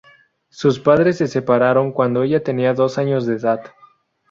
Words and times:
Sus 0.49 0.79
padres 0.79 1.19
se 1.19 1.27
separaron 1.27 1.91
cuando 1.91 2.23
ella 2.23 2.43
tenía 2.43 2.73
dos 2.73 2.97
años 2.97 3.27
de 3.27 3.35
edad. 3.35 3.61